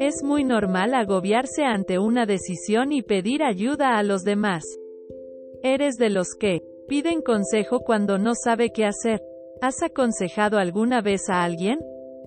Es 0.00 0.22
muy 0.24 0.44
normal 0.44 0.94
agobiarse 0.94 1.62
ante 1.62 1.98
una 1.98 2.26
decisión 2.26 2.90
y 2.90 3.02
pedir 3.02 3.42
ayuda 3.42 3.98
a 3.98 4.02
los 4.02 4.24
demás. 4.24 4.64
Eres 5.62 5.96
de 5.96 6.10
los 6.10 6.34
que 6.34 6.62
piden 6.88 7.22
consejo 7.22 7.80
cuando 7.80 8.18
no 8.18 8.32
sabe 8.34 8.70
qué 8.72 8.86
hacer. 8.86 9.22
¿Has 9.60 9.82
aconsejado 9.82 10.58
alguna 10.58 11.02
vez 11.02 11.28
a 11.28 11.44
alguien? 11.44 11.78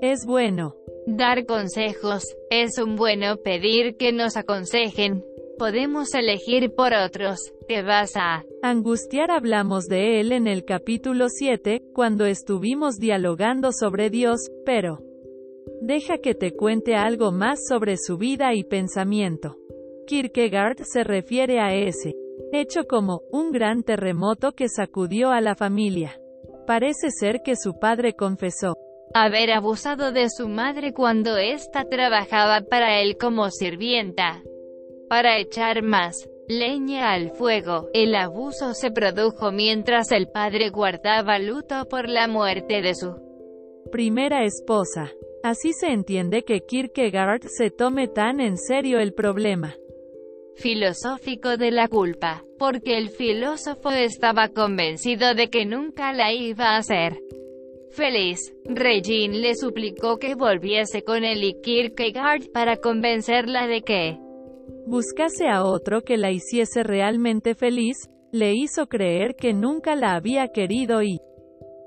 Es 0.02 0.26
bueno. 0.26 0.76
Dar 1.08 1.46
consejos. 1.46 2.24
Es 2.50 2.78
un 2.78 2.96
bueno 2.96 3.38
pedir 3.38 3.98
que 3.98 4.14
nos 4.14 4.38
aconsejen. 4.38 5.26
Podemos 5.58 6.14
elegir 6.14 6.74
por 6.74 6.94
otros. 6.94 7.54
Te 7.68 7.84
vas 7.84 8.16
a 8.16 8.44
angustiar. 8.62 9.32
Hablamos 9.32 9.86
de 9.86 10.20
él 10.20 10.32
en 10.32 10.48
el 10.48 10.66
capítulo 10.66 11.30
7, 11.30 11.84
cuando 11.94 12.26
estuvimos 12.26 12.98
dialogando 12.98 13.72
sobre 13.72 14.10
Dios, 14.10 14.50
pero 14.66 15.00
deja 15.82 16.18
que 16.18 16.34
te 16.34 16.52
cuente 16.52 16.96
algo 16.96 17.32
más 17.32 17.60
sobre 17.68 17.98
su 17.98 18.18
vida 18.18 18.54
y 18.56 18.64
pensamiento. 18.64 19.58
Kierkegaard 20.08 20.84
se 20.84 21.04
refiere 21.04 21.60
a 21.60 21.74
ese 21.74 22.16
hecho 22.52 22.86
como 22.88 23.22
un 23.32 23.52
gran 23.52 23.84
terremoto 23.84 24.54
que 24.54 24.70
sacudió 24.70 25.30
a 25.30 25.40
la 25.40 25.56
familia. 25.56 26.20
Parece 26.66 27.10
ser 27.12 27.42
que 27.44 27.56
su 27.56 27.80
padre 27.80 28.14
confesó 28.14 28.76
haber 29.14 29.52
abusado 29.52 30.12
de 30.12 30.28
su 30.30 30.50
madre 30.50 30.94
cuando 30.94 31.38
ésta 31.38 31.86
trabajaba 31.86 32.62
para 32.62 33.00
él 33.00 33.18
como 33.18 33.50
sirvienta. 33.52 34.42
Para 35.10 35.38
echar 35.40 35.84
más 35.84 36.30
leña 36.48 37.14
al 37.14 37.32
fuego, 37.32 37.90
el 37.94 38.16
abuso 38.16 38.74
se 38.74 38.92
produjo 38.92 39.52
mientras 39.52 40.12
el 40.12 40.28
padre 40.28 40.70
guardaba 40.70 41.40
luto 41.40 41.88
por 41.90 42.10
la 42.10 42.28
muerte 42.28 42.82
de 42.82 42.96
su 42.96 43.16
primera 43.92 44.44
esposa. 44.44 45.12
Así 45.44 45.74
se 45.74 45.88
entiende 45.88 46.44
que 46.44 46.62
Kierkegaard 46.62 47.44
se 47.48 47.70
tome 47.70 48.08
tan 48.08 48.40
en 48.40 48.58
serio 48.58 49.00
el 49.00 49.14
problema 49.14 49.76
filosófico 50.56 51.58
de 51.58 51.72
la 51.72 51.88
culpa, 51.88 52.44
porque 52.58 52.98
el 52.98 53.10
filósofo 53.10 53.90
estaba 53.92 54.50
convencido 54.50 55.34
de 55.34 55.50
que 55.50 55.66
nunca 55.66 56.14
la 56.14 56.32
iba 56.34 56.72
a 56.72 56.78
hacer. 56.78 57.20
Feliz, 57.92 58.54
Regine 58.66 59.38
le 59.38 59.56
suplicó 59.56 60.18
que 60.18 60.36
volviese 60.36 61.04
con 61.04 61.24
él 61.24 61.44
y 61.44 61.62
Kierkegaard 61.62 62.52
para 62.52 62.78
convencerla 62.78 63.68
de 63.68 63.82
que 63.82 64.18
buscase 64.86 65.48
a 65.48 65.64
otro 65.64 66.02
que 66.02 66.18
la 66.18 66.32
hiciese 66.32 66.84
realmente 66.84 67.56
feliz, 67.56 68.10
le 68.32 68.54
hizo 68.54 68.88
creer 68.88 69.36
que 69.36 69.54
nunca 69.54 69.96
la 69.96 70.16
había 70.16 70.48
querido 70.48 71.04
y 71.04 71.20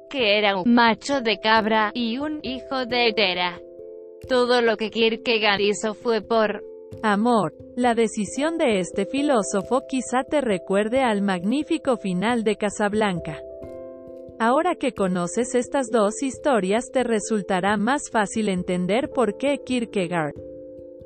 que 0.09 0.39
era 0.39 0.57
un 0.57 0.73
macho 0.73 1.21
de 1.21 1.41
cabra 1.41 1.91
y 1.93 2.19
un 2.19 2.39
hijo 2.43 2.87
de 2.87 3.09
hetera. 3.09 3.61
Todo 4.29 4.61
lo 4.63 4.77
que 4.77 4.91
Kierkegaard 4.91 5.61
hizo 5.61 5.95
fue 5.95 6.23
por 6.23 6.63
Amor. 7.03 7.53
La 7.77 7.95
decisión 7.95 8.59
de 8.59 8.79
este 8.79 9.07
filósofo 9.07 9.83
quizá 9.89 10.23
te 10.23 10.41
recuerde 10.41 11.03
al 11.03 11.21
magnífico 11.21 11.97
final 11.97 12.45
de 12.45 12.57
Casablanca. 12.57 13.41
Ahora 14.39 14.77
que 14.77 14.93
conoces 14.93 15.55
estas 15.55 15.89
dos 15.91 16.23
historias 16.23 16.91
te 16.93 17.03
resultará 17.03 17.77
más 17.77 18.11
fácil 18.11 18.49
entender 18.49 19.11
por 19.11 19.37
qué 19.37 19.59
Kierkegaard 19.65 20.35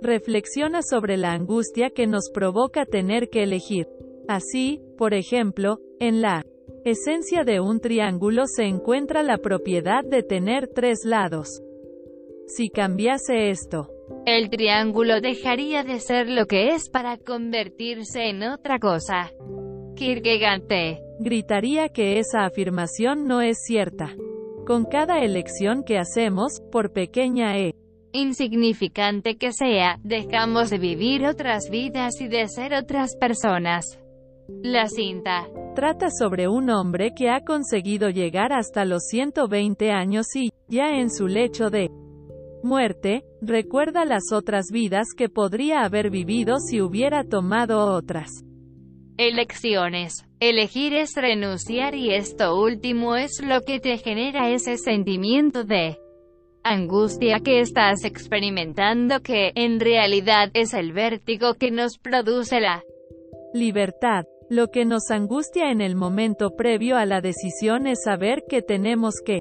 reflexiona 0.02 0.82
sobre 0.82 1.16
la 1.16 1.32
angustia 1.32 1.90
que 1.90 2.06
nos 2.06 2.30
provoca 2.30 2.86
tener 2.86 3.28
que 3.28 3.42
elegir. 3.42 3.88
Así, 4.28 4.80
por 4.96 5.14
ejemplo, 5.14 5.78
en 5.98 6.22
la 6.22 6.44
esencia 6.84 7.44
de 7.44 7.60
un 7.60 7.80
triángulo 7.80 8.44
se 8.46 8.64
encuentra 8.64 9.22
la 9.22 9.38
propiedad 9.38 10.04
de 10.04 10.22
tener 10.22 10.68
tres 10.74 11.00
lados. 11.04 11.62
Si 12.46 12.70
cambiase 12.70 13.50
esto, 13.50 13.88
el 14.26 14.50
triángulo 14.50 15.20
dejaría 15.20 15.84
de 15.84 16.00
ser 16.00 16.28
lo 16.28 16.46
que 16.46 16.70
es 16.70 16.88
para 16.90 17.16
convertirse 17.16 18.28
en 18.28 18.42
otra 18.42 18.78
cosa. 18.78 19.30
Kierkegaard 19.94 20.62
gritaría 21.20 21.90
que 21.90 22.18
esa 22.18 22.44
afirmación 22.44 23.26
no 23.26 23.40
es 23.40 23.58
cierta. 23.64 24.14
Con 24.66 24.84
cada 24.84 25.20
elección 25.20 25.84
que 25.84 25.98
hacemos, 25.98 26.60
por 26.72 26.92
pequeña 26.92 27.56
e 27.58 27.74
insignificante 28.12 29.36
que 29.36 29.52
sea, 29.52 29.98
dejamos 30.02 30.70
de 30.70 30.78
vivir 30.78 31.26
otras 31.26 31.70
vidas 31.70 32.20
y 32.20 32.28
de 32.28 32.48
ser 32.48 32.74
otras 32.74 33.16
personas. 33.16 33.98
La 34.62 34.88
cinta 34.88 35.48
trata 35.74 36.08
sobre 36.10 36.48
un 36.48 36.70
hombre 36.70 37.12
que 37.16 37.30
ha 37.30 37.40
conseguido 37.40 38.10
llegar 38.10 38.52
hasta 38.52 38.84
los 38.84 39.04
120 39.04 39.90
años 39.92 40.26
y, 40.34 40.50
ya 40.68 40.98
en 40.98 41.10
su 41.10 41.28
lecho 41.28 41.70
de 41.70 41.90
muerte, 42.62 43.24
recuerda 43.40 44.04
las 44.04 44.32
otras 44.32 44.66
vidas 44.72 45.08
que 45.16 45.28
podría 45.28 45.82
haber 45.82 46.10
vivido 46.10 46.58
si 46.58 46.80
hubiera 46.80 47.24
tomado 47.24 47.94
otras 47.94 48.44
elecciones. 49.16 50.26
Elegir 50.40 50.94
es 50.94 51.14
renunciar 51.14 51.94
y 51.94 52.14
esto 52.14 52.58
último 52.58 53.16
es 53.16 53.42
lo 53.42 53.60
que 53.62 53.78
te 53.78 53.98
genera 53.98 54.50
ese 54.50 54.78
sentimiento 54.78 55.64
de 55.64 55.98
angustia 56.62 57.40
que 57.40 57.60
estás 57.60 58.04
experimentando 58.04 59.20
que, 59.20 59.52
en 59.54 59.80
realidad, 59.80 60.50
es 60.54 60.74
el 60.74 60.92
vértigo 60.92 61.54
que 61.54 61.70
nos 61.70 61.98
produce 61.98 62.60
la 62.60 62.82
libertad. 63.54 64.24
Lo 64.48 64.68
que 64.68 64.84
nos 64.84 65.10
angustia 65.10 65.70
en 65.70 65.80
el 65.80 65.94
momento 65.94 66.56
previo 66.56 66.96
a 66.96 67.06
la 67.06 67.20
decisión 67.20 67.86
es 67.86 68.00
saber 68.04 68.42
que 68.48 68.62
tenemos 68.62 69.14
que 69.24 69.40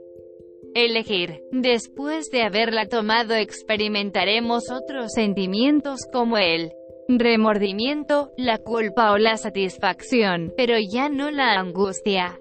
elegir. 0.75 1.41
Después 1.51 2.29
de 2.29 2.43
haberla 2.43 2.85
tomado 2.87 3.33
experimentaremos 3.35 4.71
otros 4.71 5.11
sentimientos 5.13 6.01
como 6.11 6.37
el 6.37 6.71
remordimiento, 7.07 8.31
la 8.37 8.59
culpa 8.59 9.11
o 9.11 9.17
la 9.17 9.37
satisfacción, 9.37 10.53
pero 10.55 10.75
ya 10.77 11.09
no 11.09 11.31
la 11.31 11.59
angustia. 11.59 12.39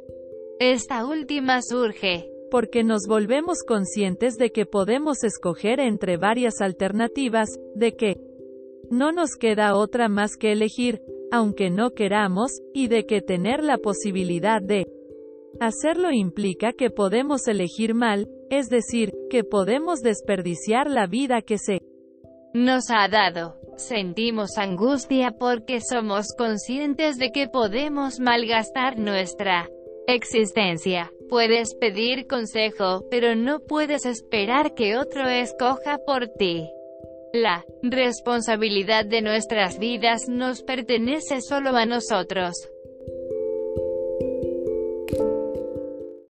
Esta 0.61 1.07
última 1.07 1.63
surge 1.63 2.29
porque 2.51 2.85
nos 2.85 3.07
volvemos 3.07 3.63
conscientes 3.67 4.37
de 4.37 4.51
que 4.51 4.67
podemos 4.67 5.25
escoger 5.25 5.81
entre 5.81 6.17
varias 6.17 6.61
alternativas, 6.61 7.49
de 7.75 7.97
que 7.97 8.17
no 8.91 9.13
nos 9.13 9.37
queda 9.37 9.77
otra 9.77 10.09
más 10.09 10.37
que 10.37 10.53
elegir, 10.53 11.03
aunque 11.31 11.71
no 11.71 11.91
queramos, 11.91 12.53
y 12.73 12.89
de 12.89 13.05
que 13.05 13.21
tener 13.21 13.63
la 13.63 13.79
posibilidad 13.79 14.63
de 14.63 14.87
Hacerlo 15.61 16.13
implica 16.13 16.73
que 16.73 16.91
podemos 16.91 17.49
elegir 17.49 17.93
mal, 17.93 18.29
es 18.49 18.69
decir, 18.69 19.13
que 19.29 19.43
podemos 19.43 20.03
desperdiciar 20.03 20.89
la 20.89 21.07
vida 21.07 21.43
que 21.43 21.59
se 21.59 21.83
nos 22.55 22.91
ha 22.91 23.09
dado. 23.09 23.57
Sentimos 23.77 24.57
angustia 24.57 25.33
porque 25.39 25.81
somos 25.81 26.29
conscientes 26.37 27.19
de 27.19 27.31
que 27.31 27.49
podemos 27.49 28.21
malgastar 28.21 28.99
nuestra 28.99 29.69
existencia. 30.09 31.13
Puedes 31.29 31.75
pedir 31.75 32.27
consejo, 32.27 33.05
pero 33.11 33.37
no 33.37 33.61
puedes 33.61 34.07
esperar 34.07 34.75
que 34.75 34.97
otro 34.97 35.29
escoja 35.29 35.99
por 35.99 36.29
ti. 36.29 36.67
La 37.35 37.67
responsabilidad 37.83 39.05
de 39.05 39.21
nuestras 39.21 39.79
vidas 39.79 40.23
nos 40.29 40.63
pertenece 40.63 41.43
solo 41.43 41.77
a 41.77 41.85
nosotros. 41.85 42.55